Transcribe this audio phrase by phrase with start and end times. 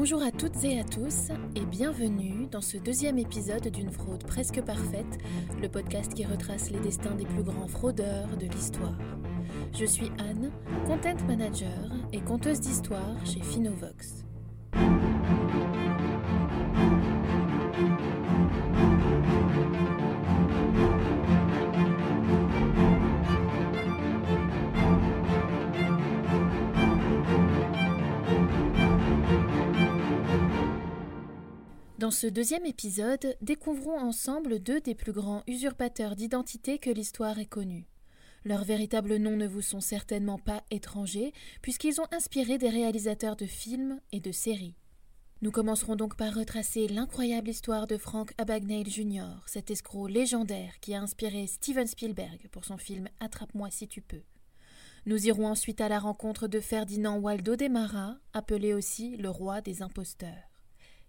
[0.00, 4.62] Bonjour à toutes et à tous et bienvenue dans ce deuxième épisode d'une fraude presque
[4.62, 5.18] parfaite,
[5.60, 8.98] le podcast qui retrace les destins des plus grands fraudeurs de l'histoire.
[9.78, 10.52] Je suis Anne,
[10.86, 14.24] content manager et conteuse d'histoire chez Finovox.
[32.10, 37.46] Dans ce deuxième épisode, découvrons ensemble deux des plus grands usurpateurs d'identité que l'histoire ait
[37.46, 37.86] connus.
[38.44, 41.32] Leurs véritables noms ne vous sont certainement pas étrangers,
[41.62, 44.74] puisqu'ils ont inspiré des réalisateurs de films et de séries.
[45.40, 50.96] Nous commencerons donc par retracer l'incroyable histoire de Frank Abagnale Jr., cet escroc légendaire qui
[50.96, 54.24] a inspiré Steven Spielberg pour son film Attrape-moi si tu peux.
[55.06, 59.60] Nous irons ensuite à la rencontre de Ferdinand Waldo de Mara, appelé aussi le roi
[59.60, 60.49] des imposteurs.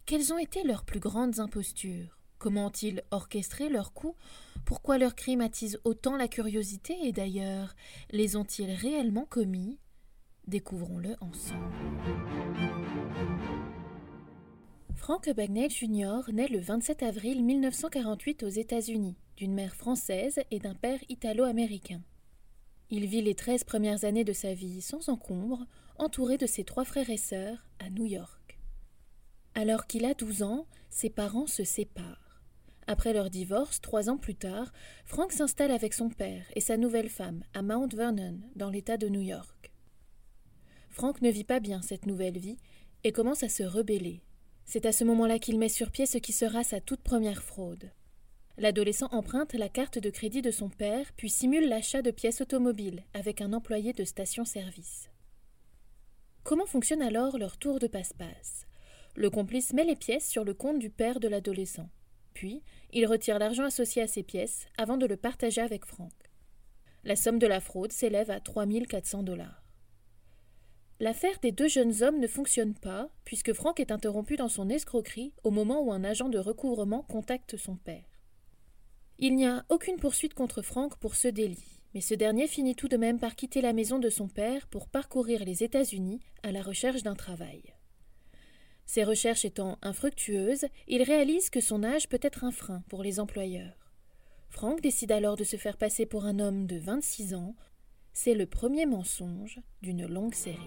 [0.06, 2.18] Quelles ont été leurs plus grandes impostures?
[2.38, 4.18] Comment ont-ils orchestré leurs coups?
[4.66, 6.98] Pourquoi leurs crimes attisent autant la curiosité?
[7.04, 7.76] Et d'ailleurs,
[8.10, 9.80] les ont-ils réellement commis?
[10.48, 11.72] Découvrons-le ensemble.
[14.96, 16.32] Frank Bagnell Jr.
[16.34, 22.02] naît le 27 avril 1948 aux États-Unis, d'une mère française et d'un père italo-américain.
[22.90, 25.66] Il vit les treize premières années de sa vie sans encombre,
[25.98, 28.41] entouré de ses trois frères et sœurs, à New York.
[29.54, 32.42] Alors qu'il a 12 ans, ses parents se séparent.
[32.88, 34.72] Après leur divorce, trois ans plus tard,
[35.06, 39.08] Frank s'installe avec son père et sa nouvelle femme à Mount Vernon, dans l'État de
[39.08, 39.72] New York.
[40.90, 42.58] Frank ne vit pas bien cette nouvelle vie
[43.04, 44.22] et commence à se rebeller.
[44.66, 47.92] C'est à ce moment-là qu'il met sur pied ce qui sera sa toute première fraude.
[48.58, 53.04] L'adolescent emprunte la carte de crédit de son père, puis simule l'achat de pièces automobiles
[53.14, 55.10] avec un employé de station-service.
[56.44, 58.67] Comment fonctionne alors leur tour de passe-passe?
[59.16, 61.89] Le complice met les pièces sur le compte du père de l'adolescent.
[62.33, 66.14] Puis, il retire l'argent associé à ces pièces avant de le partager avec Franck.
[67.04, 69.64] La somme de la fraude s'élève à 3400 dollars.
[70.99, 75.33] L'affaire des deux jeunes hommes ne fonctionne pas, puisque Franck est interrompu dans son escroquerie
[75.43, 78.05] au moment où un agent de recouvrement contacte son père.
[79.17, 82.88] Il n'y a aucune poursuite contre Franck pour ce délit, mais ce dernier finit tout
[82.88, 86.61] de même par quitter la maison de son père pour parcourir les États-Unis à la
[86.61, 87.64] recherche d'un travail.
[88.94, 93.22] Ses recherches étant infructueuses, il réalise que son âge peut être un frein pour les
[93.22, 93.90] employeurs.
[94.50, 97.56] Frank décide alors de se faire passer pour un homme de 26 ans.
[98.12, 100.58] C'est le premier mensonge d'une longue série.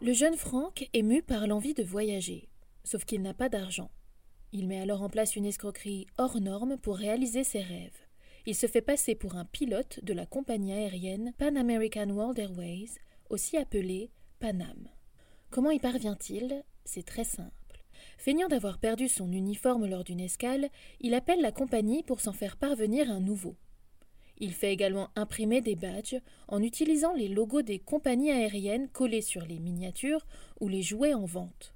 [0.00, 2.48] Le jeune Frank est mu par l'envie de voyager,
[2.82, 3.90] sauf qu'il n'a pas d'argent.
[4.52, 8.00] Il met alors en place une escroquerie hors norme pour réaliser ses rêves.
[8.44, 12.90] Il se fait passer pour un pilote de la compagnie aérienne Pan American World Airways,
[13.30, 14.10] aussi appelée
[14.40, 14.88] Panam.
[15.50, 16.64] Comment y parvient-il?
[16.84, 17.52] C'est très simple.
[18.18, 20.70] Feignant d'avoir perdu son uniforme lors d'une escale,
[21.00, 23.54] il appelle la compagnie pour s'en faire parvenir un nouveau.
[24.38, 29.46] Il fait également imprimer des badges en utilisant les logos des compagnies aériennes collés sur
[29.46, 30.26] les miniatures
[30.60, 31.74] ou les jouets en vente.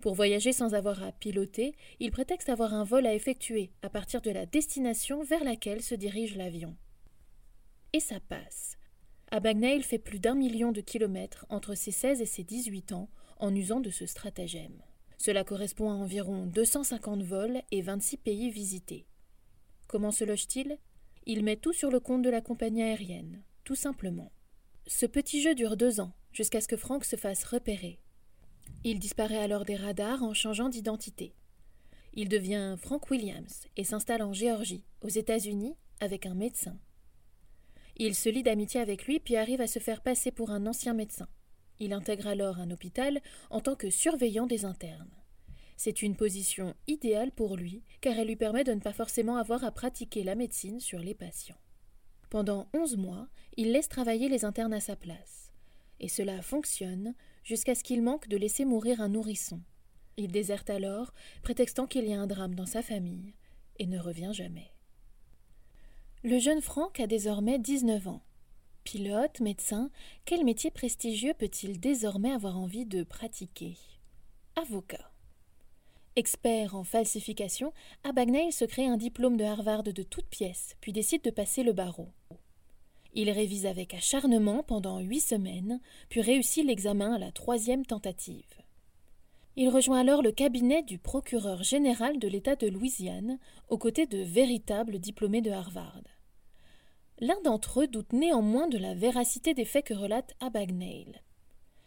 [0.00, 4.20] Pour voyager sans avoir à piloter, il prétexte avoir un vol à effectuer à partir
[4.20, 6.76] de la destination vers laquelle se dirige l'avion.
[7.92, 8.76] Et ça passe.
[9.30, 13.54] Abagnale fait plus d'un million de kilomètres entre ses 16 et ses 18 ans en
[13.54, 14.82] usant de ce stratagème.
[15.18, 19.06] Cela correspond à environ 250 vols et 26 pays visités.
[19.88, 20.78] Comment se loge-t-il?
[21.26, 24.32] Il met tout sur le compte de la compagnie aérienne, tout simplement.
[24.86, 27.98] Ce petit jeu dure deux ans, jusqu'à ce que Frank se fasse repérer.
[28.84, 31.34] Il disparaît alors des radars en changeant d'identité.
[32.14, 36.78] Il devient Frank Williams et s'installe en Géorgie, aux États-Unis, avec un médecin.
[37.96, 40.94] Il se lie d'amitié avec lui puis arrive à se faire passer pour un ancien
[40.94, 41.28] médecin.
[41.80, 43.20] Il intègre alors un hôpital
[43.50, 45.10] en tant que surveillant des internes.
[45.76, 49.64] C'est une position idéale pour lui car elle lui permet de ne pas forcément avoir
[49.64, 51.58] à pratiquer la médecine sur les patients.
[52.30, 55.52] Pendant onze mois, il laisse travailler les internes à sa place.
[56.00, 57.14] Et cela fonctionne
[57.48, 59.62] jusqu'à ce qu'il manque de laisser mourir un nourrisson.
[60.18, 63.32] Il déserte alors, prétextant qu'il y a un drame dans sa famille,
[63.78, 64.70] et ne revient jamais.
[66.22, 68.22] Le jeune Franck a désormais 19 ans.
[68.84, 69.90] Pilote, médecin,
[70.26, 73.78] quel métier prestigieux peut-il désormais avoir envie de pratiquer?
[74.54, 75.10] Avocat.
[76.16, 77.72] Expert en falsification,
[78.04, 81.72] Abagnale se crée un diplôme de Harvard de toutes pièces, puis décide de passer le
[81.72, 82.10] barreau.
[83.14, 88.44] Il révise avec acharnement pendant huit semaines, puis réussit l'examen à la troisième tentative.
[89.56, 93.38] Il rejoint alors le cabinet du procureur général de l'État de Louisiane,
[93.68, 96.04] aux côtés de véritables diplômés de Harvard.
[97.18, 101.22] L'un d'entre eux doute néanmoins de la véracité des faits que relate Abagnale.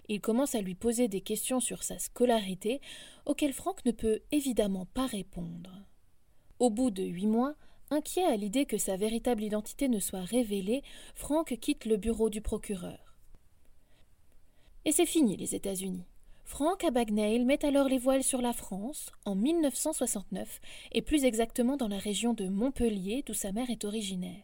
[0.10, 2.82] Il commence à lui poser des questions sur sa scolarité,
[3.26, 5.72] auxquelles Frank ne peut évidemment pas répondre.
[6.60, 7.56] Au bout de huit mois,
[7.92, 10.82] inquiet à l'idée que sa véritable identité ne soit révélée,
[11.14, 13.16] Frank quitte le bureau du procureur.
[14.86, 16.06] Et c'est fini les États-Unis.
[16.44, 20.60] Frank Abagnale met alors les voiles sur la France en 1969
[20.92, 24.44] et plus exactement dans la région de Montpellier d'où sa mère est originaire.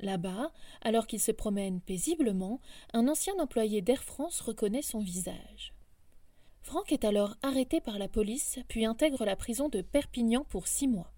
[0.00, 0.50] Là-bas,
[0.82, 2.60] alors qu'il se promène paisiblement,
[2.92, 5.72] un ancien employé d'Air France reconnaît son visage.
[6.62, 10.88] Franck est alors arrêté par la police, puis intègre la prison de Perpignan pour six
[10.88, 11.12] mois.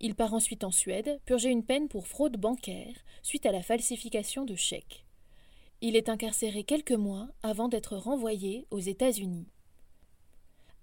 [0.00, 4.44] Il part ensuite en Suède, purger une peine pour fraude bancaire, suite à la falsification
[4.44, 5.04] de chèques.
[5.80, 9.48] Il est incarcéré quelques mois avant d'être renvoyé aux États-Unis.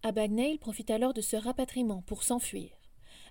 [0.04, 2.70] Abagnale profite alors de ce rapatriement pour s'enfuir.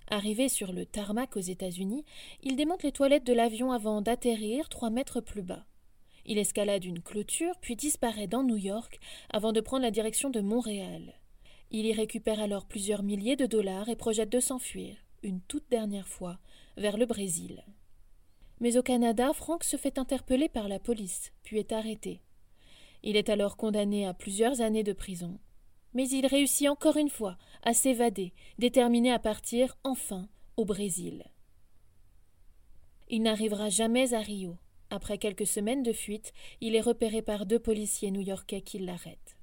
[0.09, 2.03] Arrivé sur le tarmac aux États-Unis,
[2.43, 5.65] il démonte les toilettes de l'avion avant d'atterrir trois mètres plus bas.
[6.25, 8.99] Il escalade une clôture, puis disparaît dans New York
[9.29, 11.13] avant de prendre la direction de Montréal.
[11.71, 16.07] Il y récupère alors plusieurs milliers de dollars et projette de s'enfuir, une toute dernière
[16.07, 16.37] fois,
[16.77, 17.65] vers le Brésil.
[18.59, 22.21] Mais au Canada, Frank se fait interpeller par la police, puis est arrêté.
[23.03, 25.39] Il est alors condamné à plusieurs années de prison,
[25.93, 30.27] mais il réussit encore une fois à s'évader, déterminé à partir enfin
[30.57, 31.25] au Brésil.
[33.09, 34.57] Il n'arrivera jamais à Rio.
[34.89, 39.34] Après quelques semaines de fuite, il est repéré par deux policiers new-yorkais qui l'arrêtent.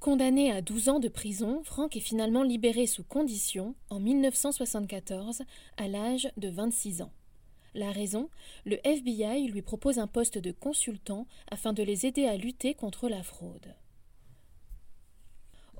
[0.00, 5.42] Condamné à 12 ans de prison, Frank est finalement libéré sous condition en 1974
[5.76, 7.12] à l'âge de 26 ans.
[7.74, 8.30] La raison
[8.64, 13.08] Le FBI lui propose un poste de consultant afin de les aider à lutter contre
[13.08, 13.74] la fraude.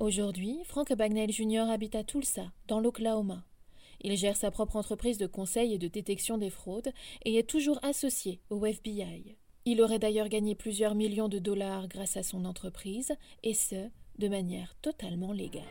[0.00, 1.70] Aujourd'hui, Frank Bagnell Jr.
[1.70, 3.44] habite à Tulsa, dans l'Oklahoma.
[4.00, 6.92] Il gère sa propre entreprise de conseil et de détection des fraudes
[7.24, 9.36] et est toujours associé au FBI.
[9.64, 13.12] Il aurait d'ailleurs gagné plusieurs millions de dollars grâce à son entreprise,
[13.42, 15.62] et ce, de manière totalement légale.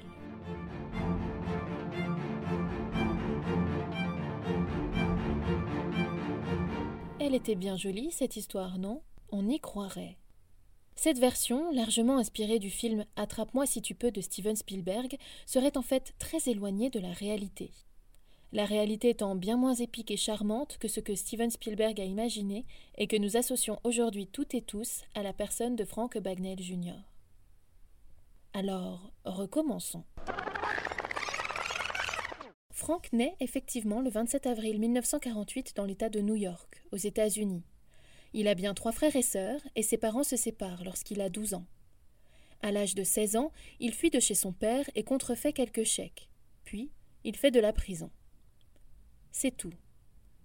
[7.20, 9.02] Elle était bien jolie, cette histoire, non?
[9.32, 10.18] On y croirait.
[10.96, 15.82] Cette version, largement inspirée du film Attrape-moi si tu peux de Steven Spielberg, serait en
[15.82, 17.72] fait très éloignée de la réalité.
[18.54, 22.66] La réalité étant bien moins épique et charmante que ce que Steven Spielberg a imaginé
[22.98, 26.96] et que nous associons aujourd'hui toutes et tous à la personne de Frank Bagnell Jr.
[28.54, 30.04] Alors, recommençons.
[32.72, 37.64] Frank naît effectivement le 27 avril 1948 dans l'État de New York, aux États-Unis.
[38.34, 41.54] Il a bien trois frères et sœurs, et ses parents se séparent lorsqu'il a 12
[41.54, 41.66] ans.
[42.62, 46.30] À l'âge de 16 ans, il fuit de chez son père et contrefait quelques chèques.
[46.64, 46.92] Puis,
[47.24, 48.10] il fait de la prison.
[49.32, 49.74] C'est tout.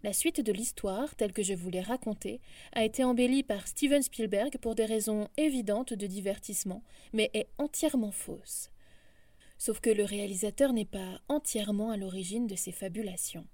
[0.03, 2.41] La suite de l'histoire, telle que je vous l'ai racontée,
[2.73, 6.83] a été embellie par Steven Spielberg pour des raisons évidentes de divertissement,
[7.13, 8.71] mais est entièrement fausse.
[9.59, 13.47] Sauf que le réalisateur n'est pas entièrement à l'origine de ces fabulations.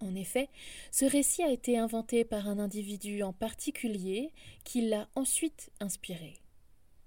[0.00, 0.50] En effet,
[0.90, 4.34] ce récit a été inventé par un individu en particulier
[4.64, 6.34] qui l'a ensuite inspiré.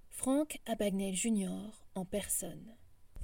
[0.10, 1.70] Frank Abagnale Jr.
[1.94, 2.76] en personne.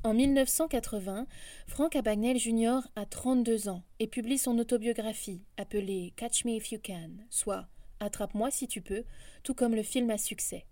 [0.05, 1.25] En 1980,
[1.65, 2.81] Frank Abagnale Jr.
[2.95, 7.65] a 32 ans et publie son autobiographie appelée Catch Me If You Can, soit
[7.99, 9.03] Attrape-moi si tu peux,
[9.41, 10.67] tout comme le film à succès.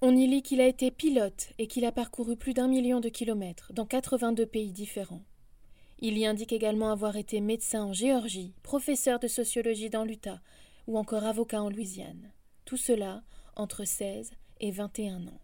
[0.00, 3.10] On y lit qu'il a été pilote et qu'il a parcouru plus d'un million de
[3.10, 5.22] kilomètres dans 82 pays différents.
[6.00, 10.40] Il y indique également avoir été médecin en Géorgie, professeur de sociologie dans l'Utah
[10.88, 12.32] ou encore avocat en Louisiane.
[12.64, 13.22] Tout cela
[13.54, 15.41] entre 16 et 21 ans.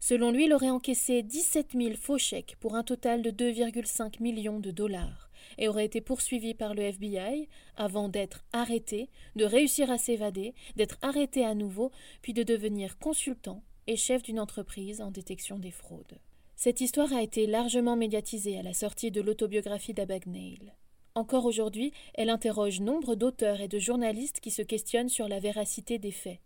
[0.00, 4.60] Selon lui, il aurait encaissé 17 000 faux chèques pour un total de 2,5 millions
[4.60, 9.98] de dollars et aurait été poursuivi par le FBI avant d'être arrêté, de réussir à
[9.98, 11.90] s'évader, d'être arrêté à nouveau,
[12.22, 16.18] puis de devenir consultant et chef d'une entreprise en détection des fraudes.
[16.56, 20.74] Cette histoire a été largement médiatisée à la sortie de l'autobiographie d'Abagnale.
[21.14, 25.98] Encore aujourd'hui, elle interroge nombre d'auteurs et de journalistes qui se questionnent sur la véracité
[25.98, 26.38] des faits.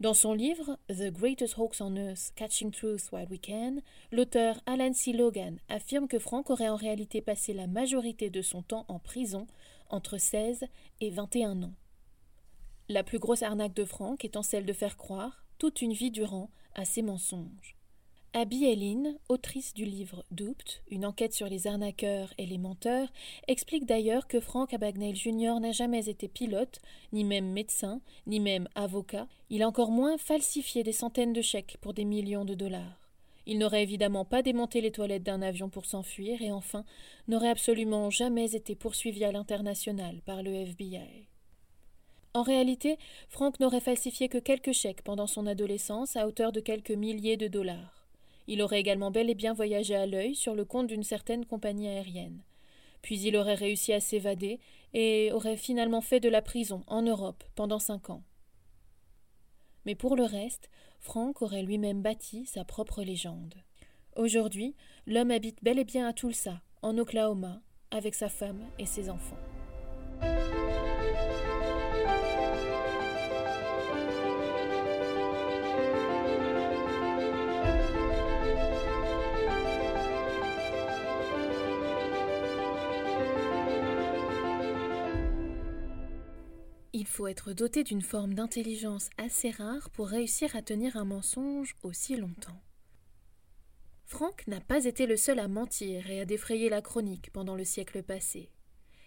[0.00, 3.78] Dans son livre The Greatest Hoax on Earth Catching Truth While We Can,
[4.12, 5.12] l'auteur Alan C.
[5.12, 9.48] Logan affirme que Frank aurait en réalité passé la majorité de son temps en prison,
[9.90, 10.66] entre 16
[11.00, 11.74] et 21 ans.
[12.88, 16.48] La plus grosse arnaque de Frank étant celle de faire croire, toute une vie durant,
[16.76, 17.77] à ses mensonges.
[18.34, 23.08] Abby Ellin, autrice du livre Duped, une enquête sur les arnaqueurs et les menteurs,
[23.48, 25.60] explique d'ailleurs que Frank Abagnale Jr.
[25.60, 26.78] n'a jamais été pilote,
[27.12, 31.78] ni même médecin, ni même avocat, il a encore moins falsifié des centaines de chèques
[31.80, 33.08] pour des millions de dollars.
[33.46, 36.84] Il n'aurait évidemment pas démonté les toilettes d'un avion pour s'enfuir et enfin
[37.28, 41.28] n'aurait absolument jamais été poursuivi à l'international par le FBI.
[42.34, 42.98] En réalité,
[43.30, 47.48] Frank n'aurait falsifié que quelques chèques pendant son adolescence à hauteur de quelques milliers de
[47.48, 47.97] dollars.
[48.48, 51.86] Il aurait également bel et bien voyagé à l'œil sur le compte d'une certaine compagnie
[51.86, 52.42] aérienne.
[53.02, 54.58] Puis il aurait réussi à s'évader
[54.94, 58.24] et aurait finalement fait de la prison en Europe pendant cinq ans.
[59.84, 63.54] Mais pour le reste, Frank aurait lui-même bâti sa propre légende.
[64.16, 64.74] Aujourd'hui,
[65.06, 69.38] l'homme habite bel et bien à Tulsa, en Oklahoma, avec sa femme et ses enfants.
[87.18, 92.14] Faut être doté d'une forme d'intelligence assez rare pour réussir à tenir un mensonge aussi
[92.14, 92.62] longtemps.
[94.06, 97.64] Frank n'a pas été le seul à mentir et à défrayer la chronique pendant le
[97.64, 98.52] siècle passé.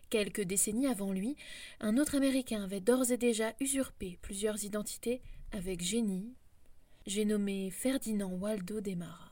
[0.09, 1.37] Quelques décennies avant lui,
[1.79, 5.21] un autre Américain avait d'ores et déjà usurpé plusieurs identités
[5.53, 6.35] avec génie.
[7.05, 9.30] J'ai nommé Ferdinand Waldo Demara.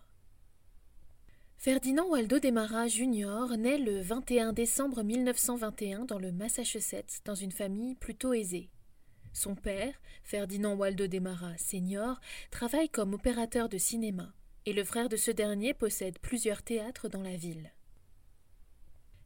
[1.61, 3.57] Ferdinand Waldo Demara Jr.
[3.57, 8.69] naît le 21 décembre 1921 dans le Massachusetts dans une famille plutôt aisée.
[9.33, 14.31] Son père, Ferdinand Waldo Demara Sr., travaille comme opérateur de cinéma
[14.65, 17.73] et le frère de ce dernier possède plusieurs théâtres dans la ville.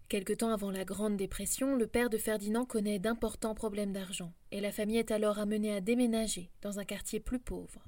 [0.09, 4.59] Quelque temps avant la Grande Dépression, le père de Ferdinand connaît d'importants problèmes d'argent et
[4.59, 7.85] la famille est alors amenée à déménager dans un quartier plus pauvre.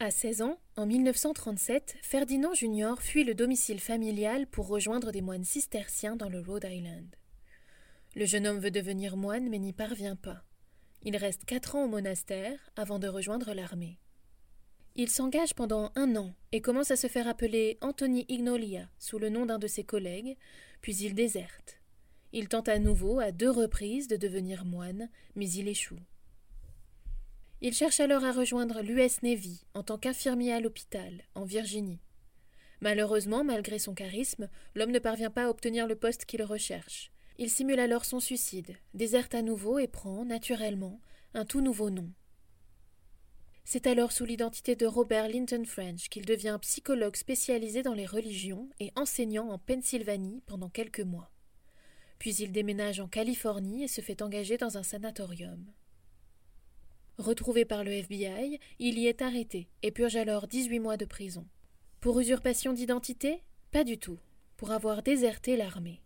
[0.00, 5.42] À 16 ans, en 1937, Ferdinand Junior fuit le domicile familial pour rejoindre des moines
[5.42, 7.16] cisterciens dans le Rhode Island.
[8.14, 10.44] Le jeune homme veut devenir moine mais n'y parvient pas.
[11.02, 13.98] Il reste quatre ans au monastère avant de rejoindre l'armée.
[14.94, 19.30] Il s'engage pendant un an et commence à se faire appeler Anthony Ignolia sous le
[19.30, 20.36] nom d'un de ses collègues,
[20.80, 21.80] puis il déserte.
[22.32, 25.98] Il tente à nouveau à deux reprises de devenir moine, mais il échoue.
[27.60, 32.00] Il cherche alors à rejoindre l'US Navy en tant qu'infirmier à l'hôpital, en Virginie.
[32.80, 37.10] Malheureusement, malgré son charisme, l'homme ne parvient pas à obtenir le poste qu'il recherche.
[37.36, 41.00] Il simule alors son suicide, déserte à nouveau et prend, naturellement,
[41.34, 42.12] un tout nouveau nom.
[43.64, 48.70] C'est alors sous l'identité de Robert Linton French qu'il devient psychologue spécialisé dans les religions
[48.78, 51.30] et enseignant en Pennsylvanie pendant quelques mois.
[52.18, 55.66] Puis il déménage en Californie et se fait engager dans un sanatorium.
[57.18, 61.44] Retrouvé par le FBI, il y est arrêté et purge alors 18 mois de prison.
[62.00, 63.42] Pour usurpation d'identité?
[63.72, 64.20] Pas du tout.
[64.56, 66.00] Pour avoir déserté l'armée.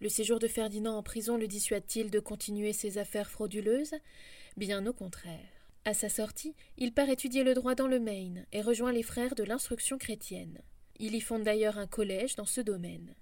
[0.00, 3.94] Le séjour de Ferdinand en prison le dissuade-t-il de continuer ses affaires frauduleuses?
[4.58, 5.40] Bien au contraire.
[5.86, 9.34] À sa sortie, il part étudier le droit dans le Maine et rejoint les frères
[9.34, 10.60] de l'instruction chrétienne.
[10.98, 13.14] Il y fonde d'ailleurs un collège dans ce domaine.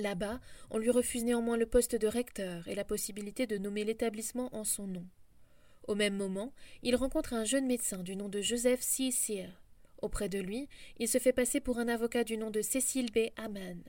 [0.00, 0.40] Là-bas,
[0.70, 4.64] on lui refuse néanmoins le poste de recteur et la possibilité de nommer l'établissement en
[4.64, 5.06] son nom.
[5.86, 9.10] Au même moment, il rencontre un jeune médecin du nom de Joseph C.
[9.10, 9.62] Sear.
[10.00, 13.28] Auprès de lui, il se fait passer pour un avocat du nom de Cécile B.
[13.36, 13.82] Hamann.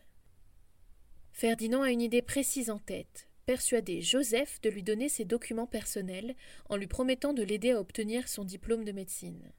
[1.31, 6.35] Ferdinand a une idée précise en tête persuader Joseph de lui donner ses documents personnels
[6.69, 9.51] en lui promettant de l'aider à obtenir son diplôme de médecine.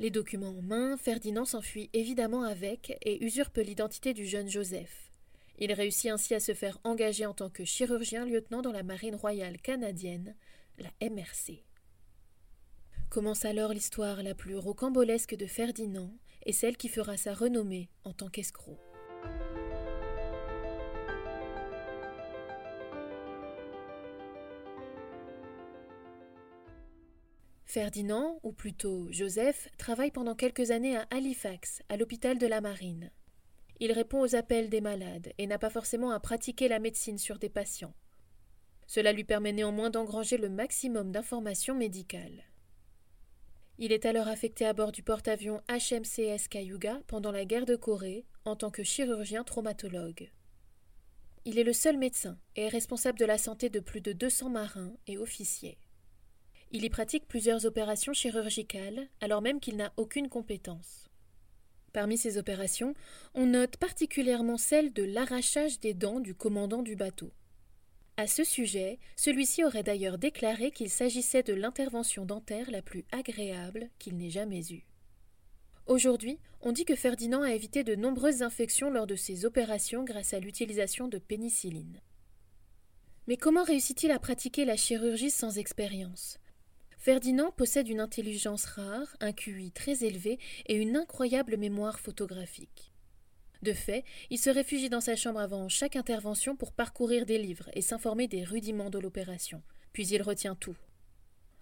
[0.00, 5.10] Les documents en main, Ferdinand s'enfuit évidemment avec et usurpe l'identité du jeune Joseph.
[5.58, 9.16] Il réussit ainsi à se faire engager en tant que chirurgien lieutenant dans la marine
[9.16, 10.36] royale canadienne,
[10.78, 11.64] la MRC.
[13.10, 16.12] Commence alors l'histoire la plus rocambolesque de Ferdinand
[16.46, 18.78] et celle qui fera sa renommée en tant qu'escroc.
[27.78, 33.12] Ferdinand, ou plutôt Joseph, travaille pendant quelques années à Halifax, à l'hôpital de la Marine.
[33.78, 37.38] Il répond aux appels des malades et n'a pas forcément à pratiquer la médecine sur
[37.38, 37.94] des patients.
[38.88, 42.42] Cela lui permet néanmoins d'engranger le maximum d'informations médicales.
[43.78, 48.26] Il est alors affecté à bord du porte-avions HMCS Cayuga pendant la guerre de Corée
[48.44, 50.32] en tant que chirurgien traumatologue.
[51.44, 54.50] Il est le seul médecin et est responsable de la santé de plus de 200
[54.50, 55.78] marins et officiers.
[56.70, 61.08] Il y pratique plusieurs opérations chirurgicales, alors même qu'il n'a aucune compétence.
[61.94, 62.94] Parmi ces opérations,
[63.34, 67.32] on note particulièrement celle de l'arrachage des dents du commandant du bateau.
[68.18, 73.88] À ce sujet, celui-ci aurait d'ailleurs déclaré qu'il s'agissait de l'intervention dentaire la plus agréable
[73.98, 74.84] qu'il n'ait jamais eue.
[75.86, 80.34] Aujourd'hui, on dit que Ferdinand a évité de nombreuses infections lors de ses opérations grâce
[80.34, 82.02] à l'utilisation de pénicilline.
[83.26, 86.38] Mais comment réussit-il à pratiquer la chirurgie sans expérience?
[86.98, 92.92] Ferdinand possède une intelligence rare, un QI très élevé et une incroyable mémoire photographique.
[93.62, 97.70] De fait, il se réfugie dans sa chambre avant chaque intervention pour parcourir des livres
[97.74, 99.62] et s'informer des rudiments de l'opération,
[99.92, 100.76] puis il retient tout.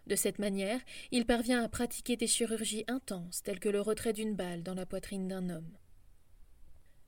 [0.07, 4.37] De cette manière, il parvient à pratiquer des chirurgies intenses telles que le retrait d'une
[4.37, 5.77] balle dans la poitrine d'un homme.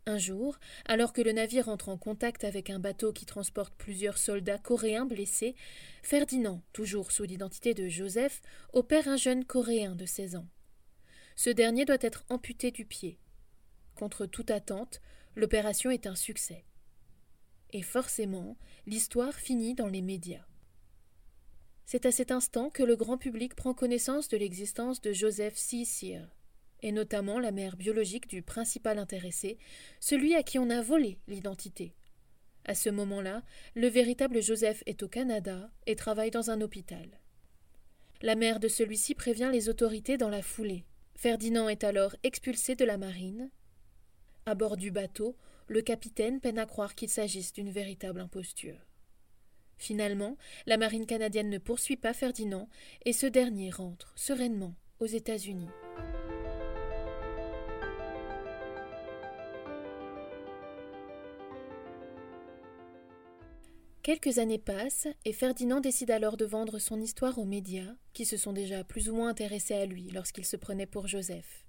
[0.09, 4.17] Un jour, alors que le navire entre en contact avec un bateau qui transporte plusieurs
[4.17, 5.55] soldats coréens blessés,
[6.03, 8.41] Ferdinand, toujours sous l'identité de Joseph,
[8.73, 10.49] opère un jeune coréen de 16 ans.
[11.37, 13.19] Ce dernier doit être amputé du pied.
[13.97, 15.03] Contre toute attente,
[15.37, 16.65] l'opération est un succès.
[17.75, 20.47] Et forcément, l'histoire finit dans les médias.
[21.85, 25.85] C'est à cet instant que le grand public prend connaissance de l'existence de Joseph C.
[26.83, 29.59] Et notamment la mère biologique du principal intéressé,
[30.01, 31.95] celui à qui on a volé l'identité.
[32.65, 33.43] À ce moment-là,
[33.75, 37.21] le véritable Joseph est au Canada et travaille dans un hôpital.
[38.21, 40.85] La mère de celui-ci prévient les autorités dans la foulée.
[41.17, 43.51] Ferdinand est alors expulsé de la marine
[44.49, 48.79] à bord du bateau, le capitaine peine à croire qu'il s'agisse d'une véritable imposture.
[49.77, 52.69] Finalement, la marine canadienne ne poursuit pas Ferdinand
[53.05, 55.69] et ce dernier rentre sereinement aux États-Unis.
[64.09, 68.39] Quelques années passent et Ferdinand décide alors de vendre son histoire aux médias, qui se
[68.39, 71.67] sont déjà plus ou moins intéressés à lui lorsqu'il se prenait pour Joseph.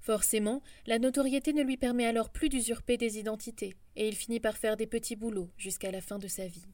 [0.00, 4.56] Forcément, la notoriété ne lui permet alors plus d'usurper des identités, et il finit par
[4.56, 6.66] faire des petits boulots jusqu'à la fin de sa vie.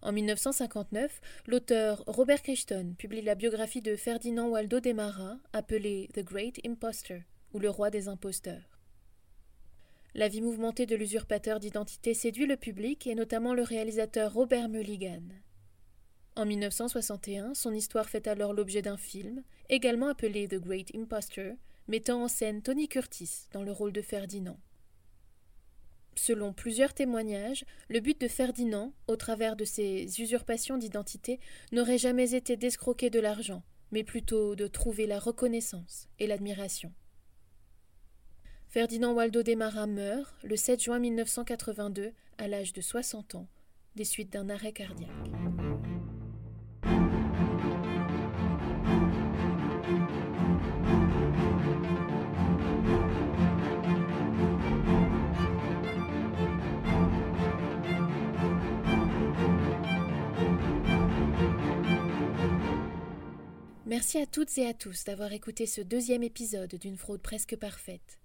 [0.00, 6.22] En 1959, l'auteur Robert Crichton publie la biographie de Ferdinand Waldo de Mara, appelée The
[6.22, 7.18] Great Impostor,
[7.52, 8.73] ou le roi des imposteurs.
[10.16, 15.24] La vie mouvementée de l'usurpateur d'identité séduit le public et notamment le réalisateur Robert Mulligan.
[16.36, 21.54] En 1961, son histoire fait alors l'objet d'un film, également appelé The Great Impostor,
[21.88, 24.60] mettant en scène Tony Curtis dans le rôle de Ferdinand.
[26.14, 31.40] Selon plusieurs témoignages, le but de Ferdinand, au travers de ses usurpations d'identité,
[31.72, 36.92] n'aurait jamais été d'escroquer de l'argent, mais plutôt de trouver la reconnaissance et l'admiration.
[38.74, 43.46] Ferdinand Waldo Demara meurt le 7 juin 1982 à l'âge de 60 ans,
[43.94, 45.10] des suites d'un arrêt cardiaque.
[63.86, 68.18] Merci à toutes et à tous d'avoir écouté ce deuxième épisode d'une fraude presque parfaite.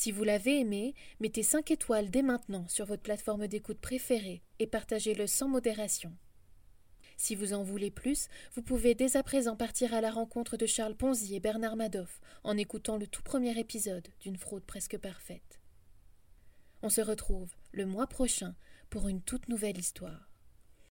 [0.00, 4.66] Si vous l'avez aimé, mettez 5 étoiles dès maintenant sur votre plateforme d'écoute préférée et
[4.66, 6.16] partagez-le sans modération.
[7.18, 10.64] Si vous en voulez plus, vous pouvez dès à présent partir à la rencontre de
[10.64, 15.60] Charles Ponzy et Bernard Madoff en écoutant le tout premier épisode d'une fraude presque parfaite.
[16.80, 18.54] On se retrouve le mois prochain
[18.88, 20.29] pour une toute nouvelle histoire.